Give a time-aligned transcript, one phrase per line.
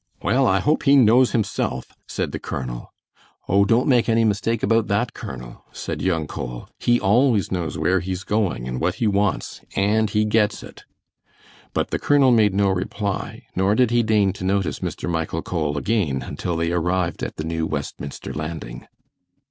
[0.23, 2.91] "Well, I hope he knows himself," said the colonel.
[3.47, 7.99] "Oh, don't make any mistake about that, Colonel," said young Cole; "he always knows where
[7.99, 10.85] he's going and what he wants, and he gets it."
[11.73, 15.07] But the colonel made no reply, nor did he deign to notice Mr.
[15.07, 18.87] Michael Cole again until they had arrived at the New Westminster landing.